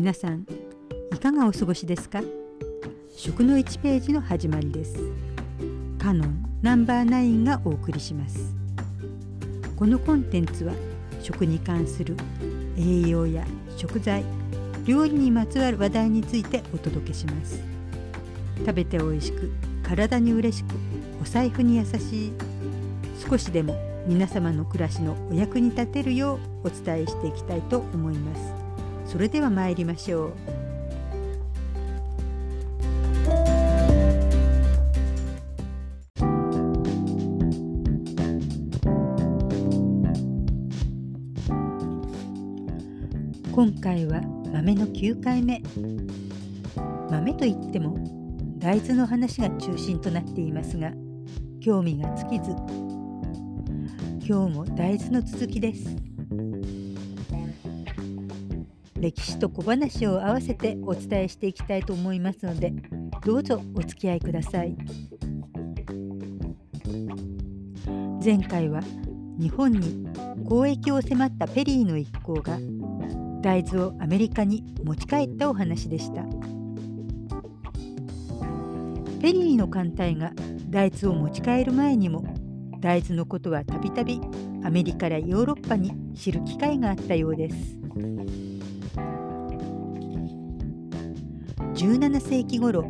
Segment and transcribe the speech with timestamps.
[0.00, 0.46] 皆さん
[1.14, 2.22] いかがお過ごしですか？
[3.14, 4.96] 食の1ページの始まりです。
[5.98, 8.54] カノンナンバー9がお送りします。
[9.76, 10.72] このコンテンツは
[11.20, 12.16] 食に関する
[12.78, 13.44] 栄養や
[13.76, 14.24] 食材
[14.86, 17.60] 料理にまつわる話題についてお届けします。
[18.60, 19.50] 食べて美味しく
[19.82, 20.68] 体に嬉しく
[21.20, 22.32] お財布に優しい
[23.28, 23.76] 少しでも
[24.06, 28.59] 皆様の暮らしのお役に立てるようお伝えしていきたいと思います。
[29.10, 30.32] それでは参りましょう。
[43.50, 44.20] 今回は
[44.52, 45.60] 豆の9回目。
[47.10, 47.98] 豆といっても
[48.58, 50.92] 大豆の話が中心となっていますが
[51.60, 52.52] 興味が尽きず
[54.24, 55.96] 今日も大豆の続きです。
[59.00, 62.70] 歴史と小話を合わせてお伝えしていきたいと思いますので
[63.24, 64.76] どうぞお付き合いください
[68.22, 68.82] 前回は
[69.38, 70.06] 日本に
[70.44, 72.58] 交易を迫ったペリーの一行が
[73.40, 76.22] 大豆をアメリカに持ち帰ったお話でした
[79.22, 80.32] ペリーの艦隊が
[80.68, 82.22] 大豆を持ち帰る前にも
[82.80, 84.20] 大豆のことはたびたび
[84.62, 87.56] アメリカやヨーロッパに知る機会があったようです。
[91.74, 92.84] 17世紀頃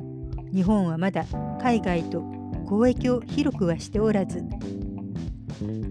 [0.53, 1.25] 日本はまだ
[1.61, 2.25] 海外と
[2.65, 4.45] 交易を広くはしておらず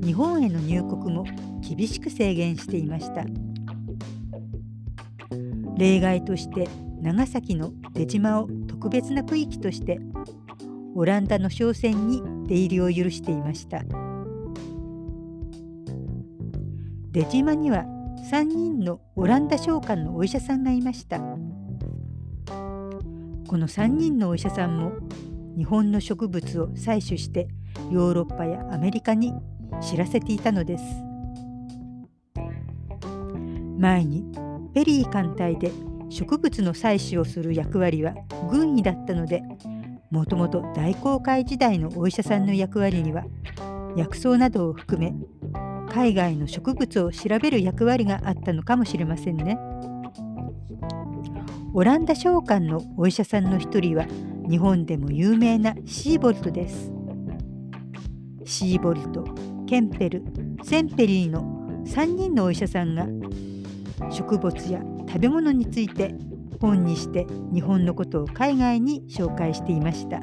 [0.04, 1.26] 日本への入国も
[1.62, 3.24] 厳しく制限していました。
[5.78, 6.68] 例外として
[7.02, 10.00] 長崎の出島を特別な区域として
[10.96, 13.84] オランダの商船に出入りを許していました。
[17.12, 17.86] 出島には
[18.30, 21.18] 3人のオランダ商館のお医者さんがいました。
[21.18, 21.34] こ
[23.58, 24.92] の3人のお医者さんも
[25.58, 27.48] 日本の植物を採取して
[27.90, 29.34] ヨーロッパやアメリカに
[29.82, 30.84] 知らせていたのです。
[33.80, 34.24] 前に
[34.76, 35.72] ペリー艦隊で
[36.10, 38.14] 植物の採取をする役割は
[38.48, 39.42] 軍医だったので
[40.12, 43.24] もともと大航海時代のお医者さんの役割には
[43.98, 45.16] 薬草などを含め
[45.90, 49.58] 海外の植物を調べる役割があったのかもしれませんね。
[51.74, 54.06] オランダ商館のお医者さんの一人は
[54.50, 56.92] 日本でも有名なシーボルトです。
[58.46, 59.24] シーボルト、
[59.68, 60.24] ケンペル、
[60.64, 63.06] センペリーの3人のお医者さんが
[64.12, 66.16] 植物や食べ物について
[66.60, 70.20] 本にして日本のことを海外に紹介していました。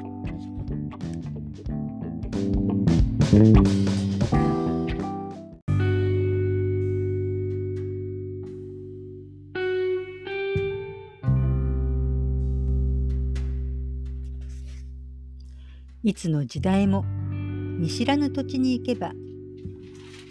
[16.07, 19.11] いつの時代も見知らぬ土地に行けば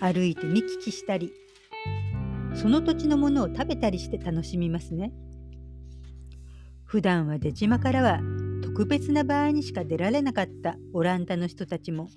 [0.01, 1.35] 歩いて見聞きしたり
[2.55, 5.13] その土地のものを食べたりして楽しみますね。
[6.87, 8.21] 普段は出島からは
[8.63, 12.09] 特別な場合にしか出られなかったオランダの人たちも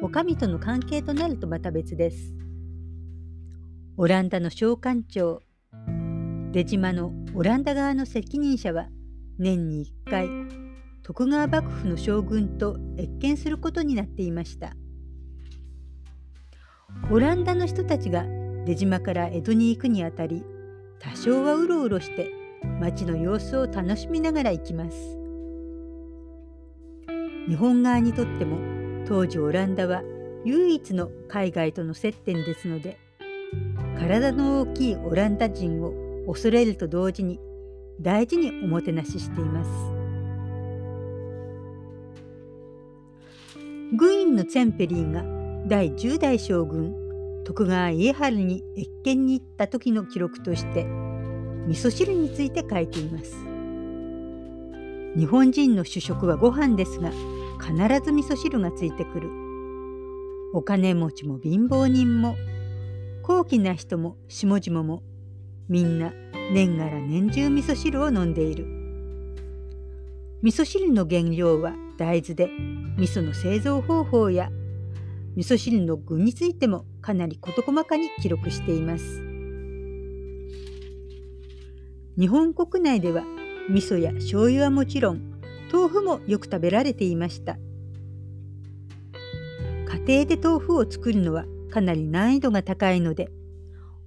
[0.00, 2.32] お上との関係となるとまた別です。
[3.96, 5.42] オランダの商館長
[6.52, 8.86] 出島のオランダ側の責任者は
[9.36, 10.67] 年に1回
[11.08, 14.74] 徳川幕府の将軍と謁見することになっていました
[17.10, 18.26] オランダの人たちが
[18.66, 20.44] 出島から江戸に行くにあたり
[20.98, 22.30] 多少はうろうろして
[22.78, 25.16] 町の様子を楽しみながら行きます
[27.48, 28.58] 日本側にとっても
[29.06, 30.02] 当時オランダは
[30.44, 32.98] 唯一の海外との接点ですので
[33.98, 37.40] 体の大きいオランダ人を恐れると同時に
[37.98, 39.97] 大事におもてなししています。
[43.96, 45.24] 軍員のツェンペリーが
[45.66, 46.94] 第10代将軍
[47.44, 53.34] 徳川家治に謁見に行った時の記録として味噌汁について書いています。
[55.16, 57.10] 日本人の主食はご飯ですが
[57.60, 57.74] 必
[58.04, 59.30] ず味噌汁がついてくる。
[60.52, 62.36] お金持ちも貧乏人も
[63.22, 65.02] 高貴な人も下々も
[65.68, 66.12] みんな
[66.52, 68.77] 年がら年中味噌汁を飲んでいる。
[70.40, 72.48] 味噌汁の原料は大豆で
[72.96, 74.50] 味噌の製造方法や
[75.34, 79.20] 味噌汁の具についてもかなり事細かに記録しています。
[82.16, 83.24] 日本国内では
[83.68, 85.40] 味噌や醤油はもちろん
[85.72, 87.56] 豆腐もよく食べられていました。
[90.06, 93.28] 家庭で豆腐を作るのはかなり難易度が高いので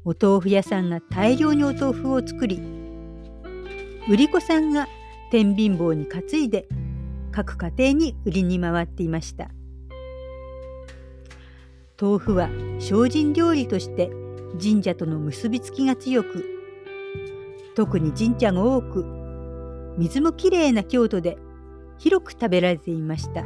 [0.06, 2.62] お豆腐屋さんが大量にお豆腐を作り
[4.10, 4.88] 売り子さんが
[5.32, 6.68] 天秤棒に担いで
[7.32, 9.50] 各家庭に売りに回っていました。
[12.00, 12.50] 豆腐は
[12.80, 14.12] 精進料理として
[14.62, 16.46] 神社との結びつきが強く
[17.76, 19.06] 特に神社が多く
[19.98, 21.38] 水もきれいな京都で
[21.98, 23.46] 広く食べられていました。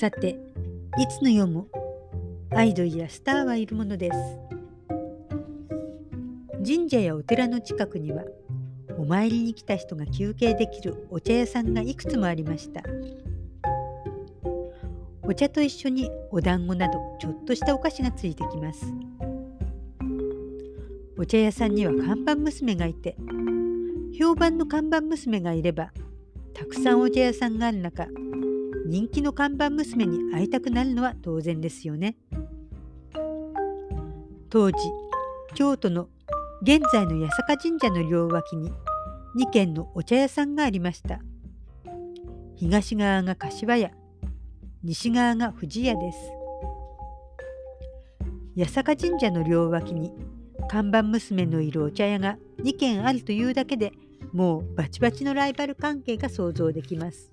[0.00, 0.38] さて
[0.96, 1.66] いつの世も
[2.52, 4.16] アイドルやスターはいるものです。
[6.66, 8.24] 神社やお寺の近くには
[8.96, 12.82] お参りに来た人が休憩できるお茶屋さんがいくつもありました。
[15.22, 18.86] お茶と一緒にお団子などちょっとしたお菓子がついてきます。
[21.18, 23.18] お茶屋さんには看板娘がいて
[24.18, 25.92] 評判の看板娘がいれば
[26.54, 28.06] たくさんお茶屋さんがある中
[28.90, 32.16] 人気の看板娘に会いたくなるのは当然ですよね。
[34.48, 34.78] 当時
[35.54, 36.08] 京都の
[36.62, 38.72] 現在の八坂神社の両脇に
[39.36, 41.20] 2軒のお茶屋さんがありました。
[42.56, 43.92] 東側が柏屋
[44.82, 46.18] 西側が藤屋です。
[48.58, 50.12] 八坂神社の両脇に
[50.68, 53.92] 看板娘のいるお茶屋が2軒あるというだけで
[54.32, 57.30] もうバチバチのライバル関係が想像できます。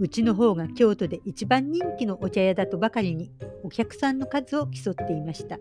[0.00, 3.32] うちの方が京都で一番人気のお茶屋だとばかりに
[3.64, 5.58] お客さんの数を競っていました。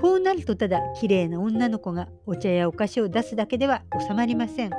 [0.00, 4.70] こうなるとただ綺麗な女の子がお茶やお菓子を出すだけでは収まりません。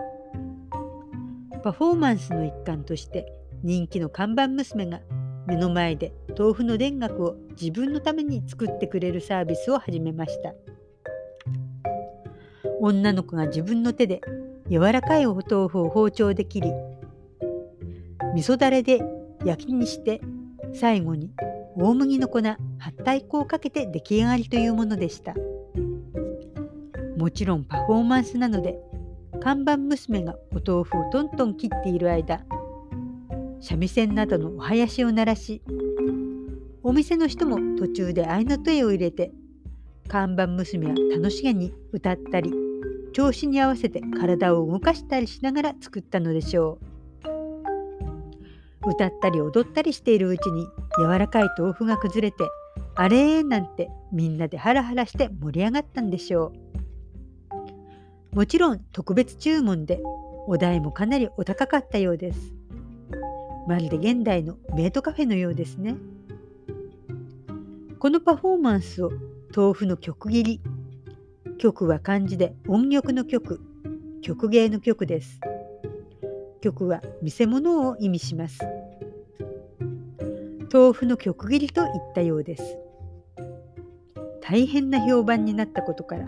[1.63, 3.31] パフォーマンスの一環として
[3.63, 5.01] 人気の看板娘が
[5.45, 10.53] 目の前で豆腐の田楽を自分のために作ってくれるサービスを始めました。
[12.80, 14.21] 女の子が自分の手で
[14.69, 16.71] 柔らかいお豆腐を包丁で切り
[18.35, 19.01] 味噌だれで
[19.45, 20.21] 焼きにして
[20.74, 21.31] 最後に
[21.75, 22.57] 大麦の粉八
[23.03, 25.35] 体粉をかけて出来上がりというものでした。
[27.18, 28.77] もちろんパフォーマンスなので
[29.41, 32.45] 看板娘がお豆腐をトントン切っている間
[33.59, 35.63] 三味線などのお囃子を鳴らし
[36.83, 39.31] お店の人も途中で合いの手を入れて
[40.07, 42.53] 看板娘は楽しげに歌ったり
[43.13, 46.86] 調子に合わせて体を動かしたりしながら作ったのでしょう。
[48.87, 50.67] 歌ったり踊ったりしているうちに
[50.97, 52.49] 柔らかい豆腐が崩れて
[52.95, 56.51] あれなんてみんなでハラハラして盛り上がったんでしょ
[58.33, 58.35] う。
[58.35, 59.99] もちろん特別注文で
[60.47, 62.53] お代もかなりお高かったようです。
[63.67, 65.95] まるで現代のメイドカフェのようですね。
[67.99, 69.11] このパフォーマンスを
[69.55, 70.61] 豆腐の曲切り
[71.57, 73.59] 曲は漢字で音曲の曲
[74.21, 75.39] 曲芸の曲です。
[76.59, 78.59] 曲は見せ物を意味します。
[80.71, 82.77] 豆腐の曲切りといったようです。
[84.42, 86.27] 大変な評判になったことから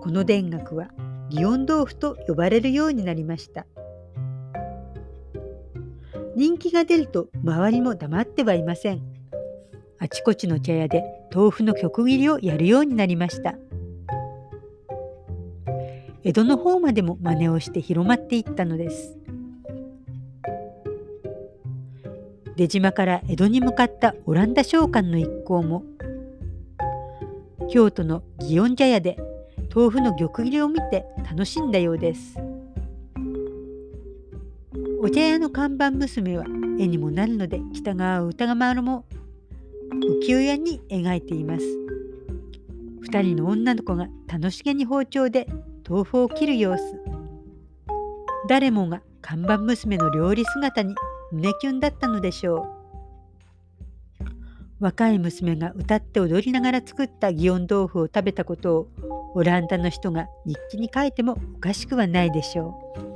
[0.00, 0.88] この田楽は
[1.30, 3.66] 祇園豆腐と呼ばれるようになりました。
[6.34, 9.02] 人気が出ると周りも黙ってはいません。
[9.98, 11.04] あちこちの茶屋で
[11.34, 13.54] 豆腐の曲切りをやるようになりました。
[16.22, 19.19] 江戸の方までも真似をして広まっていったのです。
[22.60, 25.82] 出島から江戸に向かったオランダ商館の一行も
[27.70, 29.16] 京都の祇園茶屋で
[29.74, 32.36] 豆腐の玉切りを見て楽しんだようです。
[35.00, 36.44] お茶屋の看板娘は
[36.78, 39.06] 絵にもなるので北川歌川も
[40.20, 41.64] 浮世絵に描いています。
[43.10, 45.46] 2人の女の子が楽しげに包丁で
[45.88, 46.82] 豆腐を切る様子。
[48.50, 50.94] 誰もが看板娘の料理姿に
[51.32, 52.80] 胸キュンだったのでしょう
[54.80, 58.88] 若い娘が歌って踊りながら作った祇園豆腐を食べたことを
[59.34, 63.10] オランダの人が日記に書いてもおかしくはないでしょう。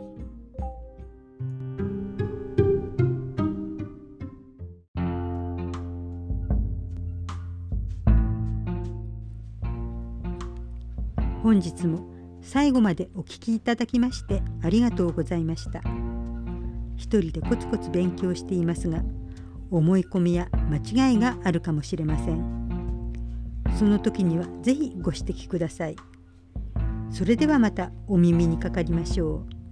[11.42, 12.00] 本日も
[12.40, 15.82] 最後までお聞きいただきましてありがとうございました。
[16.96, 19.02] 一人でコツコツ勉強していますが
[19.70, 22.64] 思い込みや間違いがあるかもしれません。
[23.78, 25.96] その時には是非ご指摘ください。
[27.10, 29.63] それではまたお耳にかかりましょう。